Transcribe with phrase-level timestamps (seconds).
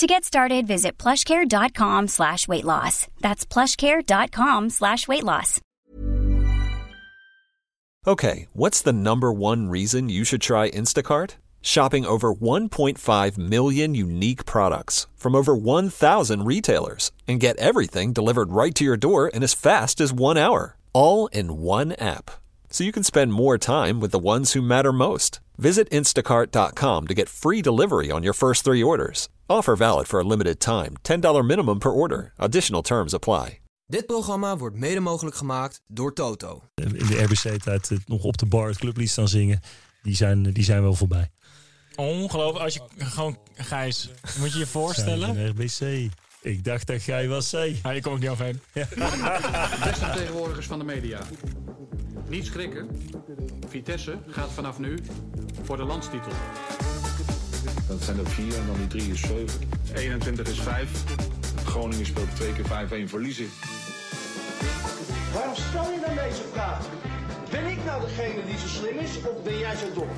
[0.00, 3.06] To get started, visit plushcare.com slash weight loss.
[3.20, 5.60] That's plushcare.com slash weight loss.
[8.06, 11.36] Okay, what's the number one reason you should try Instacart?
[11.60, 18.74] Shopping over 1.5 million unique products from over 1,000 retailers and get everything delivered right
[18.76, 20.78] to your door in as fast as one hour.
[20.94, 22.30] All in one app.
[22.70, 25.40] So you can spend more time with the ones who matter most.
[25.58, 29.28] Visit instacart.com to get free delivery on your first three orders.
[29.50, 30.90] Offer valid for a limited time.
[31.02, 32.32] $10 minimum per order.
[32.36, 33.60] Additional terms apply.
[33.86, 36.62] Dit programma wordt mede mogelijk gemaakt door Toto.
[36.74, 39.60] In de RBC-tijd nog op de bar het clublied staan zingen.
[40.02, 41.30] Die zijn, die zijn wel voorbij.
[41.96, 42.64] Ongelooflijk.
[42.64, 45.34] Als je gewoon, Gijs, moet je je voorstellen.
[45.34, 46.12] Zijn RBC.
[46.40, 47.54] Ik dacht dat jij was C.
[47.82, 48.60] Ja, je komt ook niet overheen.
[48.72, 48.88] Ja.
[49.84, 51.20] Beste vertegenwoordigers van de media.
[52.28, 52.88] Niet schrikken.
[53.68, 54.98] Vitesse gaat vanaf nu
[55.62, 56.32] voor de landstitel.
[57.88, 59.60] Dat zijn er vier en dan die drie is zeven.
[59.94, 60.88] 21 is 5.
[61.64, 62.64] Groningen speelt twee keer
[63.06, 63.48] 5-1 verliezen.
[65.32, 66.86] Waarom stel je dan deze vraag?
[67.50, 70.08] Ben ik nou degene die zo slim is of ben jij zo dom?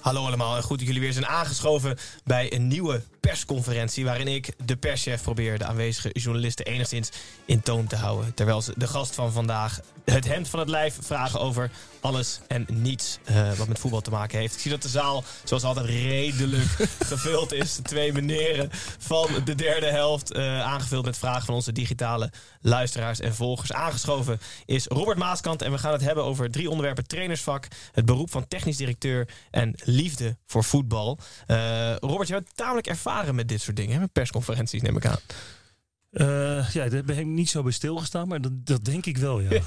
[0.00, 4.52] Hallo allemaal en goed dat jullie weer zijn aangeschoven bij een nieuwe persconferentie waarin ik,
[4.64, 7.10] de perschef, probeer de aanwezige journalisten enigszins
[7.44, 8.34] in toon te houden.
[8.34, 12.66] Terwijl ze de gast van vandaag het hemd van het lijf vragen over alles en
[12.68, 14.54] niets uh, wat met voetbal te maken heeft.
[14.54, 16.68] Ik zie dat de zaal zoals altijd redelijk
[17.12, 17.78] gevuld is.
[17.82, 23.34] Twee meneren van de derde helft uh, aangevuld met vragen van onze digitale luisteraars en
[23.34, 23.72] volgers.
[23.72, 27.06] Aangeschoven is Robert Maaskant en we gaan het hebben over drie onderwerpen.
[27.06, 31.18] Trainersvak, het beroep van technisch directeur en liefde voor voetbal.
[31.46, 35.18] Uh, Robert, je bent tamelijk ervaren met dit soort dingen, met persconferenties neem ik aan.
[36.14, 39.40] Uh, ja, daar ben ik niet zo bij stilgestaan, maar dat, dat denk ik wel,
[39.40, 39.60] ja.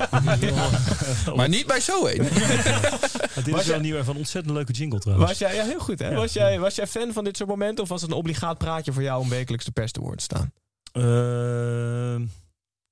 [1.35, 2.23] maar niet bij zo een.
[3.43, 5.29] dit is wel nieuw van een ontzettend leuke jingle trouwens.
[5.29, 6.09] Was jij, ja, heel goed hè?
[6.09, 6.15] Ja.
[6.15, 8.93] Was, jij, was jij fan van dit soort momenten of was het een obligaat praatje
[8.93, 10.51] voor jou om wekelijks de pers te woord te staan?
[10.93, 11.03] Uh,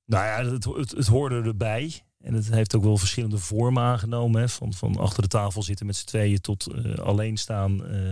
[0.06, 2.04] nou ja, het, het, het hoorde erbij.
[2.26, 4.42] En het heeft ook wel verschillende vormen aangenomen.
[4.42, 4.50] Hè?
[4.50, 7.82] Van, van achter de tafel zitten met z'n tweeën tot uh, alleen staan.
[7.92, 8.10] Uh,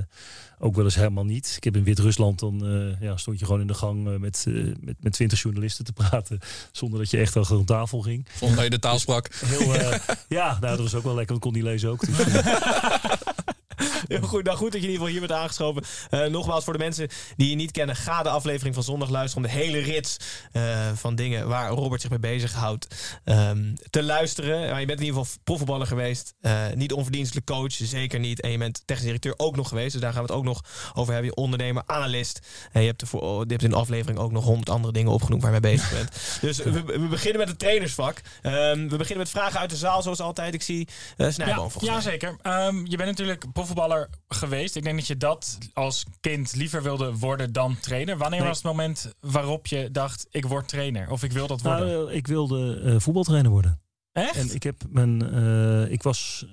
[0.59, 1.53] ook wel eens helemaal niet.
[1.57, 4.45] Ik heb in Wit-Rusland dan uh, ja, stond je gewoon in de gang met,
[4.81, 6.39] met, met twintig journalisten te praten.
[6.71, 8.25] Zonder dat je echt achter een tafel ging.
[8.29, 9.29] Vond dat je de taal sprak.
[9.45, 9.73] Heel,
[10.39, 11.35] ja, nou, dat was ook wel lekker.
[11.35, 12.05] Ik kon niet lezen ook.
[12.05, 12.17] Dus,
[14.07, 15.83] Heel goed, nou goed dat je in ieder geval hier bent aangeschoven.
[16.11, 19.45] Uh, nogmaals, voor de mensen die je niet kennen, ga de aflevering van zondag luisteren
[19.45, 20.17] om de hele rits
[20.53, 22.87] uh, van dingen waar Robert zich mee bezighoudt
[23.25, 24.69] um, te luisteren.
[24.69, 26.33] Maar je bent in ieder geval profvoetballer geweest.
[26.41, 28.41] Uh, niet onverdienstelijk coach, zeker niet.
[28.41, 29.91] En je bent technisch directeur ook nog geweest.
[29.91, 30.61] Dus daar gaan we het ook nog
[30.93, 31.31] over hebben.
[31.31, 32.39] Je ondernemer, analist.
[32.71, 35.41] En je hebt, ervoor, je hebt in de aflevering ook nog honderd andere dingen opgenoemd
[35.41, 36.11] waar je mee bezig bent.
[36.41, 38.21] dus we, we, beginnen met het trainersvak.
[38.41, 40.53] Um, we beginnen met vragen uit de zaal, zoals altijd.
[40.53, 40.87] Ik zie
[41.17, 42.37] uh, Snijboom ja, ja, zeker.
[42.43, 43.92] Um, je bent natuurlijk profvoetballer
[44.27, 44.75] geweest.
[44.75, 48.17] Ik denk dat je dat als kind liever wilde worden dan trainer.
[48.17, 48.47] Wanneer nee.
[48.47, 51.09] was het moment waarop je dacht, ik word trainer?
[51.09, 51.87] Of ik wil dat worden?
[51.87, 53.81] Nou, ik wilde uh, voetbaltrainer worden.
[54.11, 54.35] Echt?
[54.35, 56.45] En ik heb mijn, uh, ik was,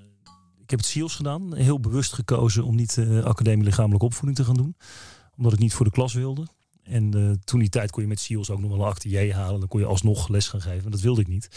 [0.62, 1.56] ik heb het SEALS gedaan.
[1.56, 4.76] Heel bewust gekozen om niet uh, academie lichamelijke opvoeding te gaan doen.
[5.36, 6.46] Omdat ik niet voor de klas wilde.
[6.82, 9.60] En uh, toen die tijd kon je met SEALS ook nog wel een acte halen.
[9.60, 10.90] Dan kon je alsnog les gaan geven.
[10.90, 11.48] Dat wilde ik niet.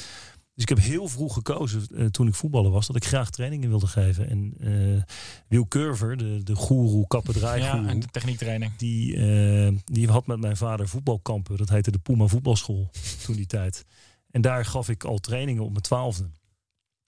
[0.53, 3.69] Dus ik heb heel vroeg gekozen uh, toen ik voetballer was dat ik graag trainingen
[3.69, 4.29] wilde geven.
[4.29, 5.01] En uh,
[5.47, 8.75] Wil Curver, de, de goeroe, kappendraai ja, en de techniektraining.
[8.75, 11.57] Die, uh, die had met mijn vader voetbalkampen.
[11.57, 12.89] Dat heette de Puma voetbalschool
[13.25, 13.85] toen die tijd.
[14.31, 16.29] En daar gaf ik al trainingen op mijn twaalfde.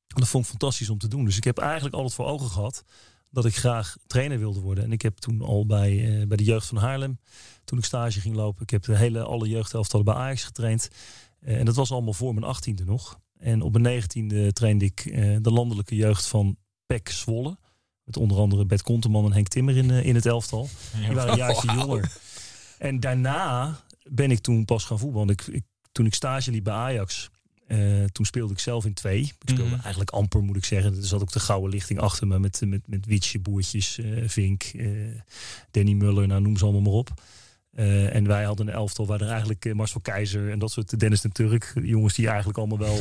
[0.07, 1.25] Dat vond ik fantastisch om te doen.
[1.25, 2.83] Dus ik heb eigenlijk altijd voor ogen gehad
[3.31, 4.83] dat ik graag trainer wilde worden.
[4.83, 7.19] En ik heb toen al bij, bij de jeugd van Haarlem,
[7.63, 10.89] toen ik stage ging lopen, ik heb de hele alle jeugdhelftallen bij Ajax getraind.
[11.39, 13.19] en dat was allemaal voor mijn achttiende nog.
[13.39, 17.57] En op mijn negentiende trainde ik uh, de landelijke jeugd van PEC Zwolle.
[18.03, 20.69] Met onder andere Bert Konteman en Henk Timmer in, uh, in het elftal.
[21.05, 21.79] Die waren een jaartje wow.
[21.79, 22.11] jonger.
[22.77, 23.79] En daarna
[24.09, 25.29] ben ik toen pas gaan voetballen.
[25.29, 27.29] Ik, ik, toen ik stage liep bij Ajax,
[27.67, 29.21] uh, toen speelde ik zelf in twee.
[29.21, 29.79] Ik speelde mm -hmm.
[29.79, 30.95] eigenlijk amper, moet ik zeggen.
[30.95, 34.71] Er zat ook de gouden lichting achter me met, met, met Wietje, Boertjes, Vink,
[35.71, 37.13] Danny Muller, nou noem ze allemaal maar op.
[37.75, 40.99] Uh, en wij hadden een elftal waar er eigenlijk uh, Marcel Keizer en dat soort
[40.99, 42.99] Dennis de Turk, jongens die eigenlijk allemaal wel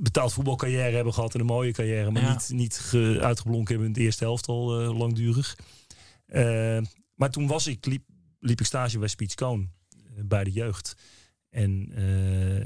[0.00, 2.32] betaald voetbalcarrière hebben gehad en een mooie carrière, maar ja.
[2.32, 5.56] niet, niet ge, uitgeblonken hebben in het eerste elftal uh, langdurig.
[7.14, 8.02] maar toen was ik, liep,
[8.40, 9.68] liep ik stage bij Speech Cone
[10.24, 10.96] bij de jeugd.
[11.50, 11.92] En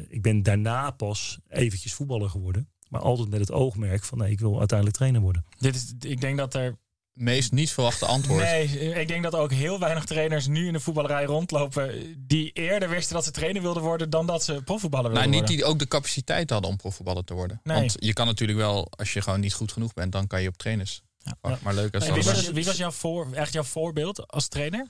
[0.08, 2.68] ik ben daarna pas eventjes voetballer geworden.
[2.88, 5.44] Maar altijd met het oogmerk van nee, ik wil uiteindelijk trainer worden.
[5.58, 6.78] Dit is, ik denk dat er
[7.12, 8.42] Meest niet verwachte antwoord.
[8.42, 12.14] Nee, ik denk dat ook heel weinig trainers nu in de voetballerij rondlopen.
[12.26, 14.10] die eerder wisten dat ze trainer wilden worden.
[14.10, 15.64] dan dat ze profvoetballer wilden Nou, niet worden.
[15.66, 17.60] die ook de capaciteit hadden om profvoetballer te worden.
[17.62, 17.76] Nee.
[17.76, 20.48] Want je kan natuurlijk wel, als je gewoon niet goed genoeg bent, dan kan je
[20.48, 21.02] op trainers.
[21.40, 24.48] Maar, maar leuk als En wie, was, wie was jouw, voor, echt jouw voorbeeld als
[24.48, 24.86] trainer?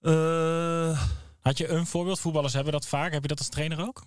[0.00, 1.02] Eh,
[1.40, 2.20] Had je een voorbeeld?
[2.20, 3.12] Voetballers hebben dat vaak.
[3.12, 4.04] Heb je dat als trainer ook?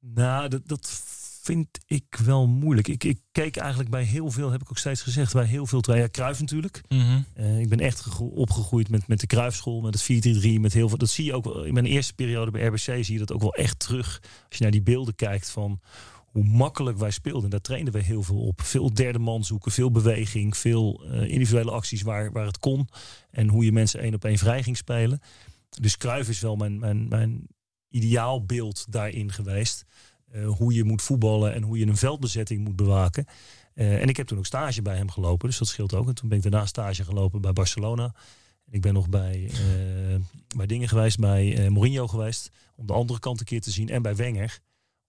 [0.00, 1.02] Nou, dat, dat
[1.44, 2.88] vind ik wel moeilijk.
[2.88, 5.80] Ik, ik keek eigenlijk bij heel veel, heb ik ook steeds gezegd, bij heel veel
[5.80, 6.10] trainers.
[6.12, 6.80] Ja, Cruijff natuurlijk.
[7.34, 10.26] Eh, ik ben echt gegro- opgegroeid met, met de Kruifschool, met het
[10.56, 10.98] 4-3-3, met heel veel.
[10.98, 11.64] Dat zie je ook wel.
[11.64, 14.22] In mijn eerste periode bij RBC zie je dat ook wel echt terug.
[14.48, 15.80] Als je naar die beelden kijkt van
[16.24, 17.50] hoe makkelijk wij speelden.
[17.50, 18.60] Daar trainden we heel veel op.
[18.62, 22.88] Veel derde man zoeken, veel beweging, veel eh, individuele acties waar, waar het kon.
[23.30, 25.20] En hoe je mensen één op één vrij ging spelen.
[25.80, 27.46] Dus Cruijff is wel mijn, mijn, mijn
[27.88, 29.84] ideaalbeeld daarin geweest.
[30.34, 33.26] Eh, hoe je moet voetballen en hoe je een veldbezetting moet bewaken.
[33.74, 36.08] Eh, en ik heb toen ook stage bij hem gelopen, dus dat scheelt ook.
[36.08, 38.14] En toen ben ik daarna stage gelopen bij Barcelona.
[38.70, 40.20] Ik ben nog bij, eh,
[40.56, 42.50] bij dingen geweest, bij Mourinho geweest.
[42.76, 43.88] Om de andere kant een keer te zien.
[43.88, 44.58] En bij Wenger.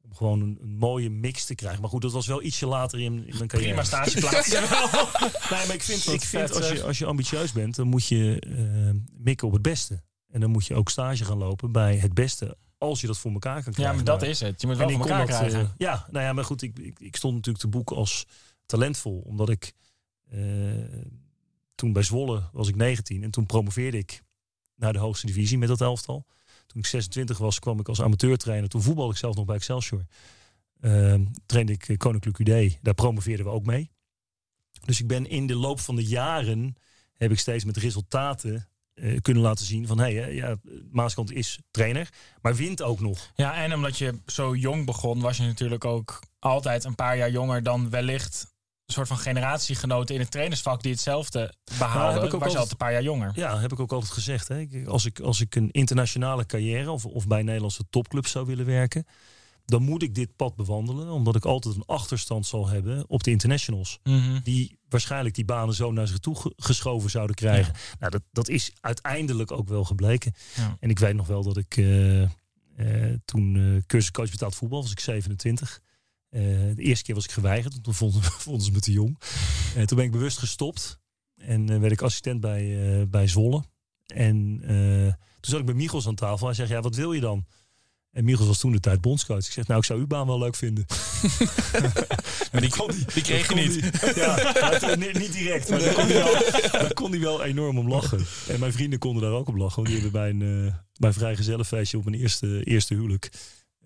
[0.02, 1.82] Om gewoon een, een mooie mix te krijgen.
[1.82, 3.74] Maar goed, dat was wel ietsje later in, in mijn carrière.
[3.74, 4.50] Prima stageplaats.
[5.52, 8.40] nee, maar ik vind, ik vind als, je, als je ambitieus bent, dan moet je
[8.40, 10.04] eh, mikken op het beste.
[10.32, 12.58] En dan moet je ook stage gaan lopen bij het beste.
[12.90, 13.96] Als je dat voor elkaar kan Ja, krijgen.
[13.96, 14.62] maar dat is het.
[14.62, 15.60] Je moet wel voor elkaar krijgen.
[15.60, 18.26] eh, ja, nou ja, maar goed, ik, ik, ik stond natuurlijk te boek als
[18.66, 19.22] talentvol.
[19.26, 19.74] Omdat ik
[20.30, 20.40] eh,
[21.76, 24.24] toen bij Zwolle was ik 19 en toen promoveerde ik
[24.76, 26.26] naar de hoogste divisie met dat elftal.
[26.68, 28.70] Toen ik 26 was, kwam ik als amateurtrainer.
[28.70, 30.06] Toen voetbalde ik zelf nog bij Excelsior.
[30.82, 32.78] Ehm trainde ik eh, Koninklijk UD.
[32.82, 33.92] Daar promoveerden we ook mee.
[34.86, 36.76] Dus ik ben in de loop van de jaren
[37.14, 40.56] heb ik steeds met resultaten eh, kunnen laten zien van hé, hey, ja,
[40.92, 42.10] Maaskant is trainer,
[42.42, 43.32] maar wint ook nog.
[43.36, 47.32] Ja, en omdat je zo jong begon, was je natuurlijk ook altijd een paar jaar
[47.32, 48.54] jonger dan wellicht
[48.86, 52.22] een soort van generatiegenoten in het trainersvak die hetzelfde Nou, behaalden.
[52.22, 53.32] was je altijd- een paar jaar jonger.
[53.36, 54.48] Ja, heb ik ook altijd gezegd.
[54.48, 54.68] Hè.
[54.88, 58.66] Als, ik, als ik een internationale carrière of, of bij een Nederlandse topclub zou willen
[58.66, 59.06] werken,
[59.66, 63.32] dan moet ik dit pad bewandelen, omdat ik altijd een achterstand zal hebben op de
[63.32, 64.00] internationals.
[64.04, 64.40] Mhm.
[64.44, 67.74] Die waarschijnlijk die banen zo naar zich toe ge- geschoven zouden krijgen.
[68.00, 70.34] Nou, dat, dat is uiteindelijk ook wel gebleken.
[70.56, 70.78] Ja.
[70.80, 72.30] En ik weet nog wel dat ik eh, eh,
[73.26, 75.82] toen eh cursuscoach betaald voetbal, was ik 27.
[76.30, 76.42] Eh,
[76.76, 79.20] de eerste keer was ik geweigerd, want toen vonden, vonden ze me te jong.
[79.86, 81.00] Toen ben ik bewust gestopt.
[81.36, 83.64] En werd ik assistent bij, bij Zwolle.
[84.06, 84.60] En
[85.40, 86.46] toen zat ik met Michels aan tafel.
[86.46, 87.46] Hij zegt, ja, wat wil je dan?
[88.16, 89.46] En Michels was toen de tijd bondscoach.
[89.46, 90.86] Ik zeg, nou, ik zou uw baan wel leuk vinden.
[92.52, 92.74] Maar die,
[93.14, 93.90] die kreeg je kon niet.
[94.16, 95.70] ja, maar niet, niet direct.
[95.70, 96.34] Maar daar kon, hij wel,
[96.72, 98.26] daar kon hij wel enorm om lachen.
[98.48, 99.76] En mijn vrienden konden daar ook op lachen.
[99.76, 103.30] Want die hebben bij een, eh bij een vrijgezellenfeestje op mijn eerste, eerste huwelijk...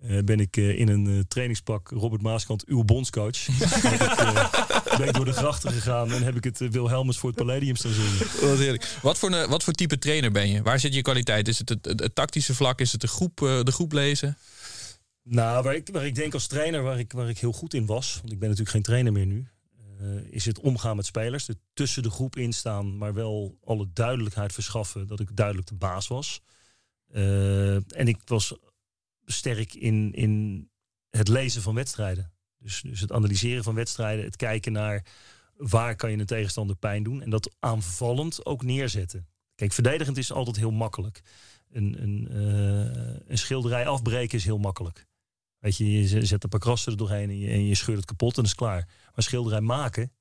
[0.00, 3.46] eh, ben ik eh, in een eh, trainingspak Robert Maaskant, uw bondscoach.
[3.82, 7.38] ben, ik, ben ik door de grachten gegaan en heb ik het Wilhelmus voor het
[7.38, 8.48] Palladium staan zingen.
[8.50, 8.98] Wat heerlijk.
[9.02, 10.62] Wat voor, een, wat voor type trainer ben je?
[10.62, 11.48] Waar zit je kwaliteit?
[11.48, 12.80] Is het het, het, het tactische vlak?
[12.80, 14.36] Is het de groep, eh, de groep lezen?
[15.22, 17.86] Nou, waar ik, waar ik denk als trainer, waar ik, waar ik heel goed in
[17.86, 19.48] was, want ik ben natuurlijk geen trainer meer nu,
[20.00, 21.48] eh, is het omgaan met spelers.
[21.48, 26.08] Er tussen de groep instaan, maar wel alle duidelijkheid verschaffen dat ik duidelijk de baas
[26.08, 26.42] was.
[27.12, 28.54] Eh, en ik was
[29.24, 30.64] sterk in, in
[31.10, 32.32] het lezen van wedstrijden.
[32.58, 35.04] Dus, dus het analyseren van wedstrijden, het kijken naar
[35.56, 39.28] waar kan je een tegenstander pijn doen en dat aanvallend ook neerzetten.
[39.54, 41.22] Kijk, verdedigend is altijd heel makkelijk.
[41.70, 45.06] Een, een, eh, een schilderij afbreken is heel makkelijk.
[45.58, 48.06] Weet je, je zet- een paar krassen er doorheen en je, en je scheurt het
[48.06, 48.88] kapot en is klaar.
[49.14, 50.12] Maar schilderij maken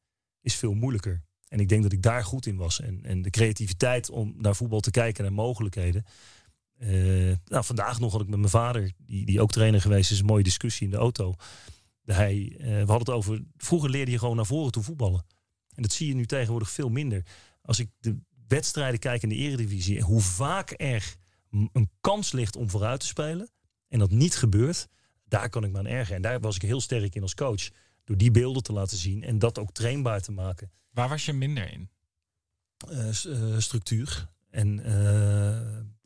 [0.42, 1.24] is veel moeilijker.
[1.48, 2.82] En ik denk dat ik daar goed in was.
[2.82, 6.06] En, en de creativiteit om naar voetbal te kijken, naar mogelijkheden.
[6.80, 10.20] Eh, nou, vandaag nog had ik met mijn vader, die, die ook trainer geweest is,
[10.20, 11.34] een mooie discussie in de auto.
[12.06, 15.26] Hij, eh, we hadden het over, vroeger leerde je gewoon naar voren toe voetballen.
[15.76, 17.26] En dat zie je nu tegenwoordig veel minder.
[17.62, 18.18] Als ik de
[18.48, 21.16] wedstrijden kijk in de eredivisie, hoe vaak er
[21.50, 23.50] een kans ligt om vooruit te spelen
[23.88, 24.88] en dat niet gebeurt,
[25.28, 26.16] daar kan ik me aan ergeren.
[26.16, 27.70] En daar was ik heel sterk in als coach.
[28.04, 30.72] Door die beelden te laten zien en dat ook trainbaar te maken.
[30.92, 31.90] Waar was je minder in?
[32.90, 34.30] Eh, structuur.
[34.50, 34.84] En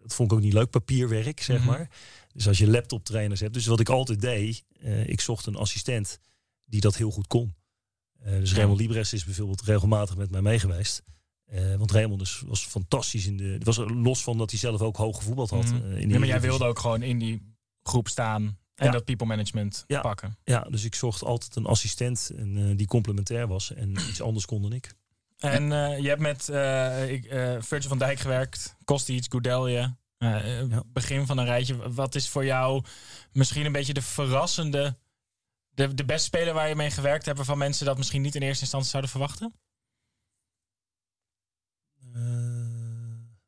[0.04, 1.68] dat vond ik ook niet leuk, papierwerk, zeg Mhm.
[1.68, 1.90] maar.
[2.34, 3.54] Dus als je laptoptrainers hebt.
[3.54, 6.20] Dus wat ik altijd deed, eh, ik zocht een assistent
[6.66, 7.56] die dat heel goed kon.
[8.20, 8.56] Eh, dus Ja.
[8.58, 11.04] Raymond Libres is bijvoorbeeld regelmatig met mij meegeweest.
[11.46, 13.58] Eh, want Raymond is, was fantastisch in de.
[13.64, 15.66] Was los van dat hij zelf ook hoog gevoetbald had.
[15.66, 15.76] Mhm.
[15.76, 18.92] in de Ja, maar jij wilde ook gewoon in die groep staan en Ja.
[18.92, 20.38] dat people management pakken.
[20.44, 23.74] Ja, dus ik zocht altijd een assistent en, die complementair was.
[23.74, 24.94] En iets anders kon dan ik.
[25.44, 29.96] En eh, je hebt met eh, ik, eh, Virgil van Dijk gewerkt, Kostic, Goudelje.
[30.18, 31.94] Eh, Begin van een rijtje.
[31.94, 32.84] Wat is voor jou
[33.32, 34.98] misschien een beetje de verrassende...
[35.70, 37.38] De, de beste speler waar je mee gewerkt hebt...
[37.38, 39.54] waarvan mensen dat misschien niet in eerste instantie zouden verwachten?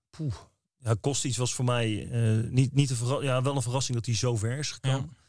[0.10, 0.34] Poeh.
[0.78, 2.08] Ja, Kostic was voor mij
[2.50, 5.10] niet, niet een ja, wel een verrassing dat hij zo ver is gekomen.
[5.16, 5.24] Ja.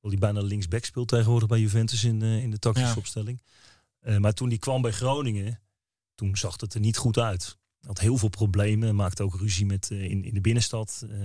[0.00, 2.96] Wel die bijna linksback speelt tegenwoordig bij Juventus in, in de tactische Ja.
[2.96, 3.42] opstelling.
[4.18, 5.60] Maar toen hij kwam bij Groningen,
[6.14, 7.58] toen zag het er niet goed uit.
[7.86, 11.16] Had heel veel problemen, maakte ook ruzie met, eh, in, in de binnenstad, eh,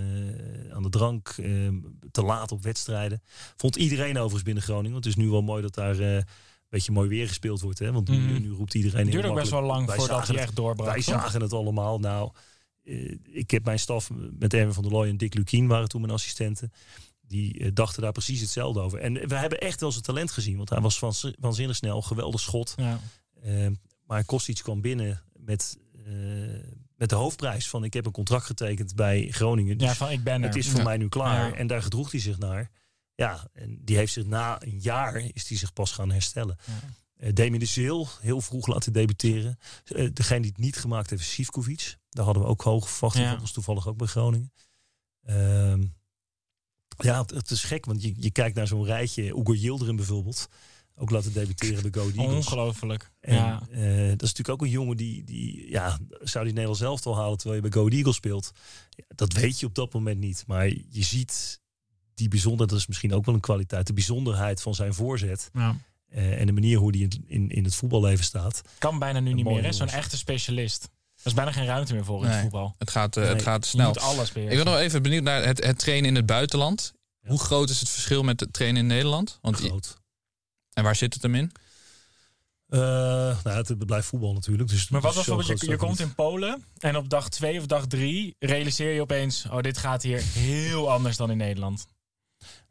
[0.74, 1.68] aan de drank, eh,
[2.12, 3.22] te laat op wedstrijden.
[3.58, 4.92] Vond iedereen overigens binnen Groningen.
[4.92, 6.26] Want het is nu wel mooi dat daar eh, een
[6.70, 7.80] beetje mooi weer gespeeld wordt.
[7.80, 7.92] Hè?
[7.92, 8.42] Want nu, Mhm.
[8.42, 9.02] nu roept iedereen...
[9.04, 10.88] Het duurde ook best wel lang wij voordat hij echt doorbrak.
[10.88, 12.00] Wij zagen het allemaal.
[12.00, 12.32] Nou,
[13.24, 16.14] ik heb mijn staf met Erwin van der Looy en Dick Lukien waren toen mijn
[16.14, 16.72] assistenten.
[17.22, 19.00] Die dachten daar precies hetzelfde over.
[19.00, 20.58] En we hebben echt wel zijn talent gezien.
[20.58, 22.74] Want hij was van, waanzinnig snel, geweldig schot.
[22.78, 23.00] Ja.
[24.10, 26.14] Maar Kostic kwam binnen met, eh,
[26.96, 27.84] met de hoofdprijs van...
[27.84, 29.78] ik heb een contract getekend bij Groningen.
[29.78, 30.48] Dus ja, van ik ben er.
[30.48, 30.84] het is voor Ja.
[30.84, 31.50] mij nu klaar.
[31.50, 31.56] Ja.
[31.56, 32.72] En daar gedroeg hij zich naar.
[33.16, 36.58] Ja, en die heeft zich na een jaar is die zich pas gaan herstellen.
[36.66, 36.74] Ja.
[37.16, 39.58] Eh Damien de Zeel, heel vroeg laten debuteren.
[39.86, 41.98] Eh, degene die het niet gemaakt heeft, Sivkovic.
[42.10, 43.28] Daar hadden we ook hoge verwachtingen.
[43.28, 43.34] Ja.
[43.34, 44.54] Dat was toevallig ook bij Groningen.
[45.24, 45.84] Ehm,
[46.98, 49.24] ja, het, het is gek, want je, je kijkt naar zo'n rijtje.
[49.24, 50.48] Ugo Yildirim bijvoorbeeld.
[51.02, 52.36] Ook laten debuteren bij Go Eagles.
[52.36, 53.12] Ongelooflijk.
[53.20, 53.62] En, ja.
[53.72, 57.16] eh, dat is natuurlijk ook een jongen die, die ja, zou die Nederlands zelf al
[57.16, 58.52] halen terwijl je bij Go Eagles speelt.
[58.90, 60.44] Ja, dat weet je op dat moment niet.
[60.48, 61.60] Maar je ziet
[62.14, 65.50] die bijzonderheid, dat is misschien ook wel een kwaliteit, de bijzonderheid van zijn voorzet.
[65.54, 65.76] Ja.
[66.10, 68.62] eh, en de manier hoe die in, in, in het voetballeven staat.
[68.78, 69.72] Kan bijna nu Een niet meer, hè?
[69.72, 70.84] Zo'n echte specialist.
[70.84, 72.76] Er is bijna geen ruimte meer voor in het voetbal.
[72.78, 73.88] Het gaat, eh, Nee, het gaat Je snel.
[73.88, 74.64] moet alles Ik beheersen.
[74.64, 76.94] ben nog even benieuwd naar het, het trainen in het buitenland.
[77.22, 77.30] Ja.
[77.30, 79.38] Hoe groot is het verschil met het trainen in Nederland?
[79.42, 79.98] Want, Groot.
[80.80, 81.52] En waar zit het hem in?
[82.70, 82.80] Eh,
[83.44, 84.70] nou, het, het blijft voetbal natuurlijk.
[84.70, 87.66] Dus Maar wat was bijvoorbeeld, je, je komt in Polen en op dag twee of
[87.66, 91.86] dag drie realiseer je opeens, oh dit gaat hier heel anders dan in Nederland.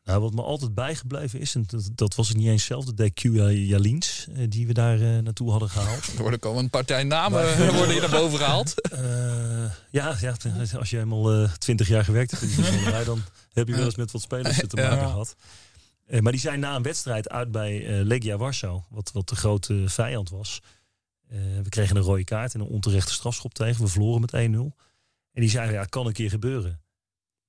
[0.04, 3.10] Nou, wat me altijd bijgebleven is, en dat, dat was het niet eens zelf, de
[3.10, 3.22] DQ
[3.68, 6.06] Jalins, eh, die we daar eh, naartoe hadden gehaald.
[6.16, 8.74] Er worden komen een partij namen worden hier naar boven gehaald.
[8.90, 10.36] Eh, ja, ja,
[10.78, 13.22] als je helemaal twintig jaar gewerkt hebt in de bijzonderheid, dan
[13.52, 14.88] heb je wel eens met wat spelers te Ja.
[14.88, 15.36] maken gehad.
[16.08, 19.36] Eh, maar die zijn na een wedstrijd uit bij eh, Legia Warschau, wat, wat de
[19.36, 20.62] grote vijand was.
[21.28, 23.82] Eh, we kregen een rode kaart en een onterechte strafschop tegen.
[23.82, 24.36] We verloren met 1-0.
[25.32, 26.80] En die zeiden, ja, kan een keer gebeuren.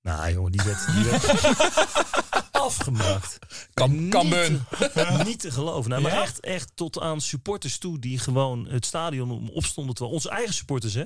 [0.02, 1.24] Nou jongen, die werd, die werd
[2.52, 3.40] afgemaakt.
[3.74, 5.90] Kan- Niet te- Niet te geloven.
[5.90, 6.22] Nou, maar Ja?
[6.22, 9.96] echt, echt tot aan supporters toe die gewoon het stadion opstonden.
[9.96, 11.04] Terwijl onze eigen supporters, hè.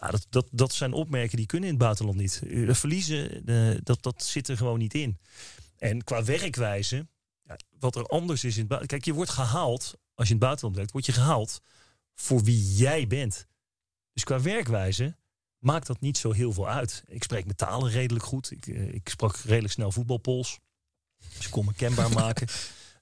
[0.00, 2.42] Nou, dat, dat, dat zijn opmerkingen die kunnen in het buitenland niet.
[2.76, 3.42] Verliezen,
[3.84, 5.18] dat, dat zit er gewoon niet in.
[5.78, 7.08] En qua werkwijze,
[7.42, 8.90] ja, wat er anders is in het buitenland.
[8.90, 11.60] Kijk, je wordt gehaald, als je in het buitenland werkt, word je gehaald
[12.14, 13.46] voor wie jij bent.
[14.12, 15.16] Dus qua werkwijze
[15.58, 17.04] maakt dat niet zo heel veel uit.
[17.06, 18.50] Ik spreek mijn talen redelijk goed.
[18.50, 20.58] Ik, eh, ik sprak redelijk snel voetbalpols.
[21.36, 22.48] Dus ik kon me kenbaar maken.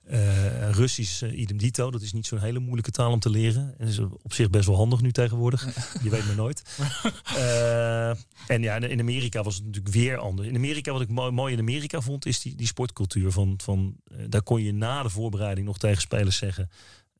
[0.04, 1.90] Eh, Russisch, eh, idem dito.
[1.90, 3.74] Dat is niet zo'n hele moeilijke taal om te leren.
[3.78, 5.68] En is op zich best wel handig nu tegenwoordig.
[6.04, 6.62] Je weet maar nooit.
[7.24, 8.08] Eh,
[8.46, 10.48] en ja, in Amerika was het natuurlijk weer anders.
[10.48, 13.32] In Amerika, wat ik mooi, mooi in Amerika vond, is die, die sportcultuur.
[13.32, 13.96] Van, van,
[14.28, 16.70] daar kon je na de voorbereiding nog tegen spelers zeggen...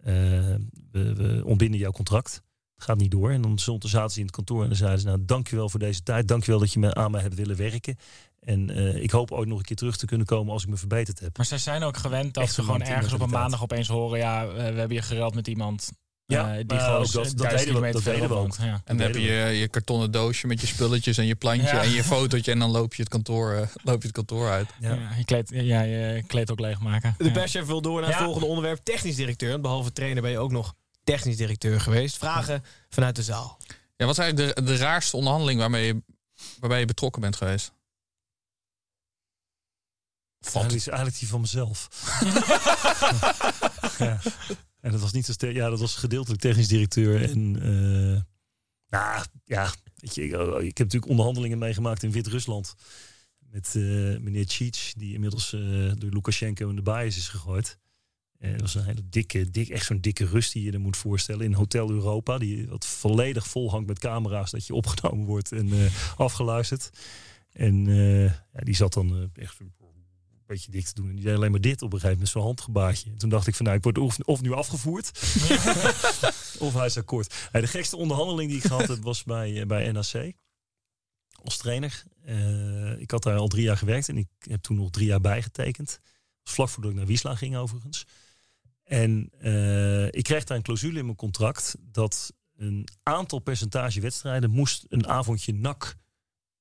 [0.02, 0.60] we,
[0.90, 2.42] we ontbinden jouw contract.
[2.74, 3.30] Het gaat niet door.
[3.30, 5.06] En dan zaten ze in het kantoor en dan zeiden ze...
[5.06, 6.28] nou, dankjewel voor deze tijd.
[6.28, 7.98] Dankjewel dat je me, aan mij hebt willen werken.
[8.40, 10.76] En eh, ik hoop ooit nog een keer terug te kunnen komen als ik me
[10.76, 11.36] verbeterd heb.
[11.36, 14.18] Maar zij zijn ook gewend dat Echt ze gewoon ergens op een maandag opeens horen,
[14.18, 15.90] ja, eh, we hebben je gereld met iemand
[16.26, 18.56] Ja, eh, die maar gewoon ook dat- dat, deden we- dat deden we ook.
[18.56, 18.64] Ja.
[18.84, 21.82] En dan heb je je kartonnen doosje met je spulletjes en je plantje Ja.
[21.82, 22.50] en je fotootje.
[22.52, 24.68] En dan loop je het kantoor, loop je het kantoor uit.
[24.80, 24.94] Ja.
[24.94, 27.14] Ja, je, kleed, ja, je kleed ook leegmaken.
[27.18, 27.30] De Ja.
[27.30, 28.24] perschef wil door naar het Ja.
[28.24, 28.78] volgende onderwerp.
[28.82, 29.60] Technisch directeur.
[29.60, 30.74] Behalve trainer ben je ook nog
[31.04, 32.16] technisch directeur geweest.
[32.16, 33.58] Vragen vanuit de zaal.
[33.96, 36.02] Ja, wat is eigenlijk de, de raarste onderhandeling waarmee je,
[36.58, 37.72] waarbij je betrokken bent geweest?
[40.40, 41.88] Eigenlijk is eigenlijk die van mezelf.
[43.98, 44.20] ja.
[44.80, 45.54] En dat was niet zo sterk.
[45.54, 47.22] Ja, dat was gedeeltelijk technisch directeur.
[47.22, 48.22] En eh,
[48.88, 52.74] nou ja, weet je, ik, oh, ik heb natuurlijk onderhandelingen meegemaakt in Wit-Rusland.
[53.38, 53.82] Met eh,
[54.18, 55.60] meneer Cheech, die inmiddels eh,
[55.96, 57.78] door Lukashenko in de bias is gegooid.
[58.44, 60.96] En dat was een hele dikke, dik, echt zo'n dikke rust die je je moet
[60.96, 61.44] voorstellen.
[61.44, 65.72] In Hotel Europa, die wat volledig vol hangt met camera's, dat je opgenomen wordt en
[65.72, 66.90] eh, afgeluisterd.
[67.52, 69.72] En eh, ja, die zat dan eh, echt een
[70.46, 71.08] beetje dik te doen.
[71.08, 73.10] En die deed alleen maar dit op een gegeven moment, zo'n handgebaartje.
[73.10, 75.10] En toen dacht ik van, nou, ik word of, of nu afgevoerd,
[76.66, 77.34] of hij is akkoord.
[77.52, 80.32] De gekste onderhandeling die ik gehad heb, was bij, eh, bij NAC.
[81.42, 82.02] Als trainer.
[82.24, 85.20] Eh, ik had daar al drie jaar gewerkt en ik heb toen nog drie jaar
[85.20, 86.00] bijgetekend.
[86.42, 88.06] Vlak voordat ik naar Wiesla ging overigens.
[88.84, 94.50] En eh, ik kreeg daar een clausule in mijn contract dat een aantal percentage wedstrijden
[94.50, 95.96] moest een avondje nak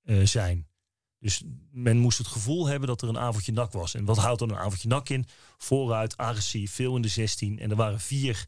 [0.03, 0.67] eh, zijn.
[1.19, 3.93] Dus men moest het gevoel hebben dat er een avondje nak was.
[3.93, 5.25] En wat houdt dan een avondje nak in?
[5.57, 7.59] Vooruit, agressief, veel in de 16.
[7.59, 8.47] En er waren vier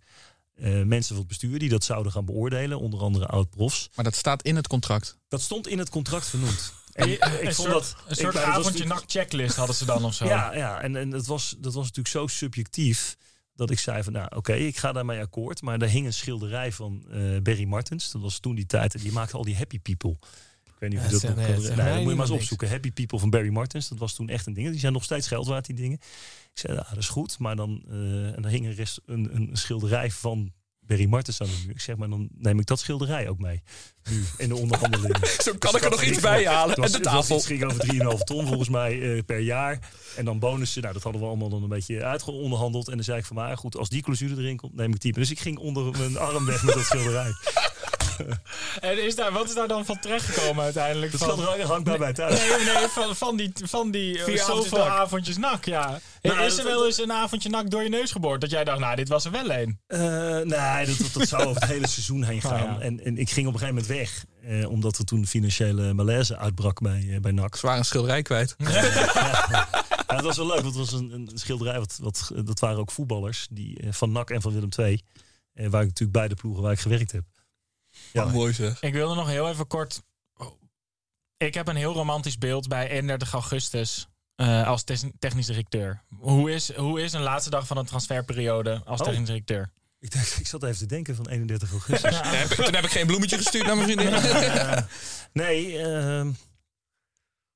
[0.55, 2.79] eh, mensen van het bestuur die dat zouden gaan beoordelen.
[2.79, 3.89] Onder andere oud-profs.
[3.95, 5.17] Maar dat staat in het contract.
[5.27, 6.73] Dat stond in het contract vernoemd.
[6.95, 10.05] En Een, ik vond soort, dat een soort ik- avondje nak checklist hadden ze dan
[10.05, 10.25] of zo.
[10.25, 13.17] Ja, ja en, en dat, was, dat was natuurlijk zo subjectief
[13.55, 15.61] dat ik zei van, nou oké, ik ga daarmee akkoord.
[15.61, 18.11] Maar daar hing een schilderij van eh Barry Martens.
[18.11, 18.95] Dat was toen die tijd.
[18.95, 20.15] En die maakte al die happy people.
[20.63, 22.69] Ik weet niet of Ja, dat nog nee, kan nee, moet je maar eens opzoeken.
[22.69, 23.87] Happy people van Barry Martens.
[23.87, 24.69] Dat was toen echt een ding.
[24.69, 25.97] Die zijn nog steeds geld waard, die dingen.
[26.53, 27.39] Ik zei, ja, dat is goed.
[27.39, 30.53] Maar dan, eh, en dan hing er rest een, een schilderij van
[30.87, 31.75] Barry Martens aan de muur.
[31.75, 33.61] Ik zeg, maar dan neem ik dat schilderij ook mee.
[34.09, 35.19] Nu, in de onderhandelingen.
[35.43, 36.69] Zo Dus kan ik er nog iets bij halen.
[36.69, 37.39] Het was, En de tafel.
[37.39, 39.79] ging over 3,5 ton volgens mij eh, per jaar.
[40.15, 40.81] En dan bonussen.
[40.81, 42.87] Nou, dat hadden we allemaal dan een beetje uitgeonderhandeld.
[42.87, 45.13] En dan zei ik van, maar goed, als die clausule erin komt, neem ik die.
[45.13, 47.31] Dus ik ging onder mijn arm weg met dat schilderij.
[48.79, 51.11] En is daar, wat is daar dan van terechtgekomen uiteindelijk?
[51.11, 52.39] Dat van, hangt bij mij thuis.
[52.39, 54.97] Nee, nee, van, van die, van die eh, Vier avondjes zoveel nak.
[54.97, 55.99] avondjes nak, ja.
[56.21, 58.41] Nou, is er dat- wel eens een avondje nak door je neus geboord?
[58.41, 59.79] Dat jij dacht, nou, dit was er wel een.
[59.87, 62.63] Eh, nee, dat, dat, dat zou over het hele seizoen heen gaan.
[62.63, 62.79] ja.
[62.79, 64.25] en, en ik ging op een gegeven moment weg.
[64.43, 67.55] Eh, omdat er toen financiële malaise uitbrak bij, eh, bij NAC.
[67.55, 68.55] Ze waren een schilderij kwijt.
[70.07, 71.79] Ja, dat was wel leuk, want het was een, een schilderij.
[71.79, 75.01] Wat, wat, dat waren ook voetballers die, eh, van NAC en van Willem II.
[75.53, 77.23] Eh, waar ik natuurlijk beide ploegen waar ik gewerkt heb.
[78.13, 78.81] Ja, Mooi zeg.
[78.81, 80.03] Ik wilde nog heel even kort...
[81.37, 84.83] Ik heb een heel romantisch beeld bij 31 augustus eh, als
[85.19, 86.03] technisch directeur.
[86.19, 89.07] Hoe is, hoe is een laatste dag van een transferperiode als Oh.
[89.07, 89.71] technisch directeur?
[89.99, 92.11] ik, dacht, ik zat even te denken van 31 augustus.
[92.21, 94.13] Toen heb, ik, toen heb ik geen bloemetje gestuurd naar mijn vriendin.
[95.33, 96.31] Nee, ehm,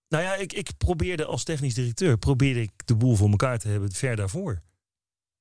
[0.07, 3.67] nou ja, ik, ik probeerde als technisch directeur probeerde ik de boel voor elkaar te
[3.67, 4.61] hebben ver daarvoor.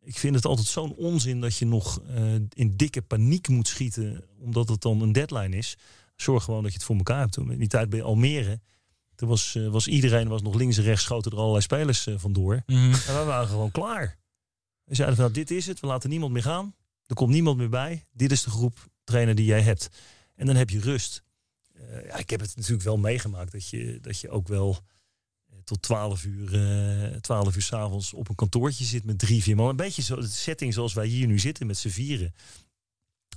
[0.01, 4.25] Ik vind het altijd zo'n onzin dat je nog eh, in dikke paniek moet schieten
[4.39, 5.77] omdat het dan een deadline is.
[6.17, 7.37] Zorg gewoon dat je het voor elkaar hebt.
[7.37, 8.61] In die tijd bij Almere,
[9.15, 12.15] toen was, eh, was iedereen was nog links en rechts schoten er allerlei spelers eh,
[12.19, 12.63] vandoor.
[12.67, 14.19] En we waren gewoon klaar.
[14.85, 16.75] We zeiden van, nou, dit is het, we laten niemand meer gaan.
[17.07, 18.05] Er komt niemand meer bij.
[18.13, 19.89] Dit is de groep trainer die jij hebt.
[20.35, 21.23] En dan heb je rust.
[22.07, 24.79] Ja, ik heb het natuurlijk wel meegemaakt dat je, dat je ook wel
[25.69, 26.55] tot 12 uur,
[27.13, 29.69] eh 12 uur s'avonds op een kantoortje zit met drie, vier man.
[29.69, 32.35] Een beetje zo de setting zoals wij hier nu zitten met z'n vieren.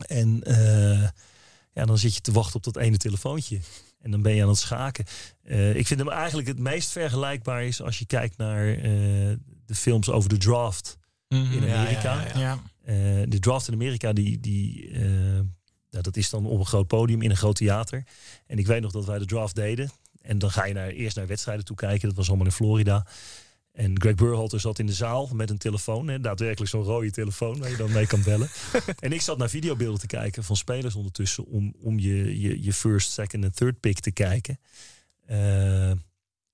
[0.08, 1.08] En eh,
[1.74, 3.60] ja, dan zit je te wachten op dat ene telefoontje.
[4.00, 5.06] En dan ben je aan het schaken.
[5.44, 8.66] Eh, ik vind hem eigenlijk het meest vergelijkbaar is als je kijkt naar
[9.66, 12.14] de films over de draft in Ja, Amerika.
[12.22, 12.62] ja, ja, ja.
[12.86, 13.26] Ja.
[13.26, 14.92] De draft in Amerika, die, die,
[15.90, 18.04] dat is dan op een groot podium in een groot theater.
[18.48, 19.92] En ik weet nog dat wij de draft deden.
[20.22, 22.08] En dan ga je naar, eerst naar wedstrijden toe kijken.
[22.08, 23.06] Dat was allemaal in Florida.
[23.72, 26.08] En Greg Burhalter zat in de zaal met een telefoon.
[26.08, 28.50] Hè, daadwerkelijk zo'n rode telefoon waar je dan mee kan bellen.
[29.00, 31.46] en ik zat naar videobeelden te kijken van spelers ondertussen.
[31.46, 34.60] Om, om je, je, je first, second en third pick te kijken.
[35.26, 35.90] Eh,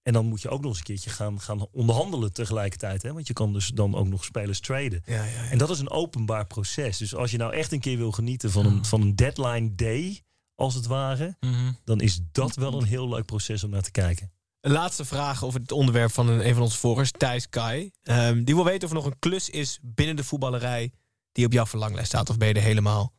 [0.08, 3.02] en dan moet je ook nog eens een keertje gaan, gaan onderhandelen tegelijkertijd.
[3.02, 3.14] Hè?
[3.14, 5.02] Want je kan dus dan ook nog spelers traden.
[5.06, 5.50] Ja, ja, ja.
[5.50, 6.98] En dat is een openbaar proces.
[6.98, 10.22] Dus als je nou echt een keer wil genieten van een, van een deadline day,
[10.58, 11.72] als het ware, Mhm.
[11.84, 14.32] dan is dat wel een heel leuk proces om naar te kijken.
[14.62, 17.92] Een laatste vraag over het onderwerp van een, een van onze volgers, Thijs Kai.
[18.04, 20.92] Ehm, die wil weten of er nog een klus is binnen de voetballerij
[21.32, 22.30] die op jouw verlanglijst staat.
[22.30, 23.14] Of ben je er helemaal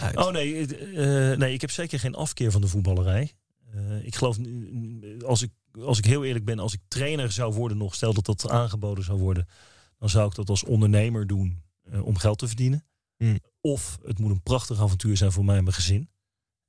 [0.00, 0.16] uit?
[0.16, 3.32] Oh nee, eh, nee, ik heb zeker geen afkeer van de voetballerij.
[3.72, 7.54] Eh, ik geloof, mm, als ik, als ik heel eerlijk ben, als ik trainer zou
[7.54, 9.48] worden nog, stel dat dat aangeboden zou worden,
[9.98, 12.86] dan zou ik dat als ondernemer doen eh, om geld te verdienen.
[13.16, 13.38] Hmm.
[13.64, 16.10] Of het moet een prachtig avontuur zijn voor mij en mijn gezin.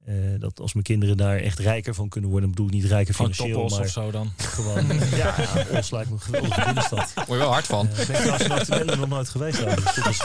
[0.06, 3.14] Eh, dat als mijn kinderen daar echt rijker van kunnen worden, bedoel ik niet rijker
[3.16, 4.32] Gewoon financieel, maar of zo dan.
[4.38, 4.88] gewoon.
[5.16, 7.14] ja, ja, Os lijkt me een geweldige binnenstad.
[7.14, 7.90] Word je wel hard van.
[7.90, 9.60] Eh, ik ben trouwens er nog nooit geweest.
[9.60, 10.18] Dat is.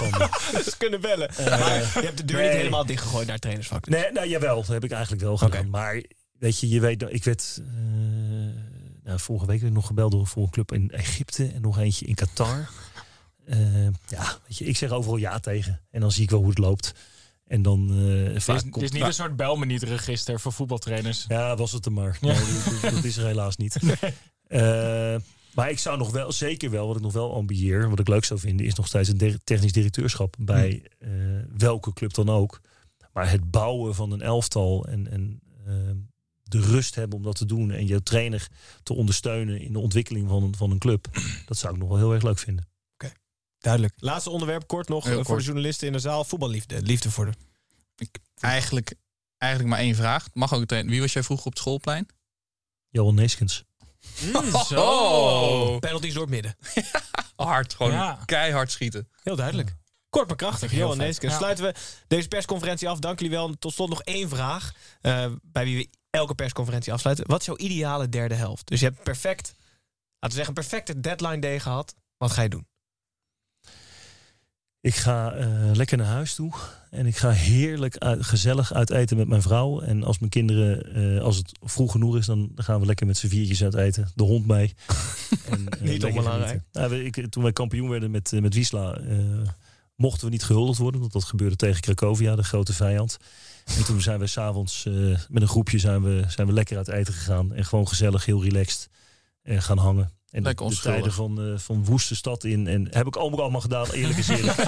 [0.64, 1.28] Ze kunnen bellen.
[1.28, 2.48] Eh, maar je hebt de deur nee.
[2.48, 3.85] niet helemaal dichtgegooid naar het trainersvak.
[3.85, 3.94] dus.
[3.94, 5.70] Nee, nou jawel, dat heb ik eigenlijk wel gedaan.
[5.70, 6.02] Maar
[6.38, 7.72] weet je, je weet, dat- ik werd eh,
[9.04, 11.78] nou, vorige week werd ik nog gebeld door voor een club in Egypte en nog
[11.78, 12.68] eentje in Qatar.
[13.49, 15.81] Eh, ja, weet je, ik zeg overal ja tegen.
[15.91, 16.95] En dan zie ik wel hoe het loopt.
[17.47, 18.75] En dan eh Het is, komt...
[18.75, 21.25] het is niet een soort belmeniet-register voor voetbaltrainers.
[21.29, 22.19] Ja, was het er maar.
[22.21, 22.33] Ja.
[22.33, 23.77] Nee, dat, is er helaas niet.
[24.49, 25.17] Eh,
[25.55, 28.25] maar ik zou nog wel, zeker wel, wat ik nog wel ambieer, wat ik leuk
[28.25, 31.11] zou vinden, is nog steeds een technisch directeurschap bij eh,
[31.57, 32.61] welke club dan ook.
[33.13, 35.41] Maar het bouwen van een elftal en, en
[36.43, 38.49] de rust hebben om dat te doen en je trainer
[38.83, 41.09] te ondersteunen in de ontwikkeling van een, van een club,
[41.47, 42.69] dat zou ik nog wel heel erg leuk vinden.
[43.59, 43.94] Duidelijk.
[43.97, 45.38] Laatste onderwerp, kort nog, Heel voor kort.
[45.38, 46.25] de journalisten in de zaal.
[46.25, 46.83] Voetballiefde.
[46.83, 47.33] Liefde voor de...
[47.97, 48.94] Ik, eigenlijk,
[49.38, 50.29] eigenlijk maar één vraag.
[50.33, 50.88] Mag ook meteen.
[50.88, 52.07] Wie was jij vroeger op het schoolplein?
[52.88, 53.64] Johan Neeskens.
[54.75, 55.79] Oh.
[55.79, 56.57] Penalties door het midden.
[57.37, 58.18] Hard, gewoon Ja.
[58.25, 59.09] keihard schieten.
[59.23, 59.75] Heel duidelijk.
[60.11, 60.73] Kort maar krachtig.
[60.73, 60.97] Johan.
[60.97, 61.33] Neeskens.
[61.33, 61.38] Ja.
[61.38, 61.75] Sluiten we
[62.07, 62.99] deze persconferentie af.
[62.99, 63.55] Dank jullie wel.
[63.59, 64.73] Tot slot nog één vraag.
[65.01, 67.27] eh, bij wie we elke persconferentie afsluiten.
[67.27, 68.66] Wat is jouw ideale derde helft?
[68.66, 69.55] Dus je hebt perfect,
[70.18, 71.94] laten we zeggen, een perfecte deadline day gehad.
[72.16, 72.66] Wat ga je doen?
[74.81, 76.53] Ik ga eh, lekker naar huis toe.
[76.91, 79.81] En ik ga heerlijk uit, gezellig uit eten met mijn vrouw.
[79.81, 83.17] En als mijn kinderen, eh, als het vroeg genoeg is, dan gaan we lekker met
[83.17, 84.09] z'n viertjes uit eten.
[84.14, 84.75] De hond mee.
[85.51, 86.62] en, eh, Niet onbelangrijk.
[86.73, 88.99] Nou, ik, toen wij kampioen werden met, met Wiesla,
[89.97, 91.01] mochten we niet gehuldigd worden.
[91.01, 93.19] Want dat gebeurde tegen Cracovia, de grote vijand.
[93.77, 94.85] En toen zijn we s'avonds
[95.29, 97.55] met een groepje zijn we, zijn we lekker uit eten gegaan.
[97.55, 98.88] En gewoon gezellig, heel relaxed
[99.45, 100.17] gaan hangen.
[100.31, 102.67] En de, de tijden van, eh, van woeste stad in.
[102.67, 104.57] En heb ik allemaal, allemaal gedaan, eerlijk is eerlijk.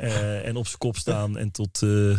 [0.00, 2.18] Eh, en op zijn kop staan en tot eh, eh,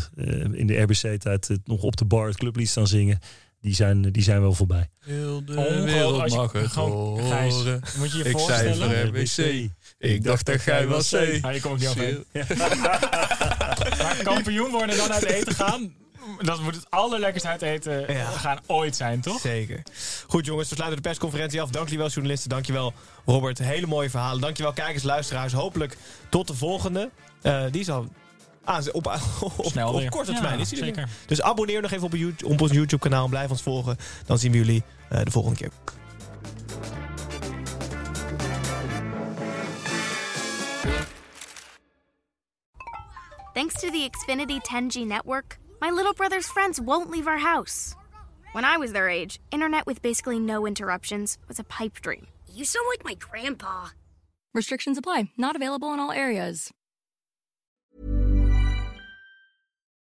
[0.51, 3.19] in de RBC-tijd nog op de bar het clublied staan zingen.
[3.61, 4.89] Die zijn, die zijn wel voorbij.
[4.99, 5.85] Heel de Ongelooflijk.
[5.85, 7.81] wereld mag het gewoon- Gijs, horen.
[7.97, 9.11] moet je je Ik zei voorstellen?
[9.11, 9.69] voor RBC.
[9.97, 11.11] Ik dacht dat jij was C.
[11.41, 11.89] Ja, je ook niet.
[11.89, 12.23] Schreeuw.
[13.97, 15.93] Maar kampioen worden en dan uit eten gaan...
[16.41, 18.25] Dat moet het allerlekkerste uit eten Ja.
[18.25, 19.39] gaan ooit zijn, toch?
[19.39, 19.81] Zeker.
[20.27, 21.69] Goed jongens, we sluiten de persconferentie af.
[21.69, 22.93] Dankjewel journalisten, dankjewel
[23.25, 23.57] Robert.
[23.57, 24.41] Hele mooie verhalen.
[24.41, 25.53] Dankjewel kijkers, luisteraars.
[25.53, 25.97] Hopelijk
[26.29, 27.09] tot de volgende.
[27.41, 28.07] Eh, die is al
[28.63, 29.05] aan, op,
[29.57, 30.09] op, Snel op weer.
[30.09, 30.59] korte Ja, termijn.
[30.59, 30.95] Is er zeker.
[30.95, 31.09] weer.
[31.25, 33.97] Dus abonneer nog even op, YouTube, op ons YouTube kanaal en blijf ons volgen.
[34.25, 35.69] Dan zien we jullie eh, de volgende keer.
[43.53, 47.95] Thanks to the Xfinity 10G network, my little brother's friends won't leave our house.
[48.53, 52.27] When I was their age, internet with basically no interruptions was a pipe dream.
[52.51, 53.89] You sound like my grandpa.
[54.53, 55.31] Restrictions apply.
[55.37, 56.71] Not available in all areas.